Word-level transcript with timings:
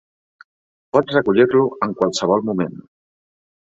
Pot 0.97 1.13
recollir-lo 1.17 1.63
en 1.89 1.97
qualsevol 2.03 2.47
moment. 2.53 2.79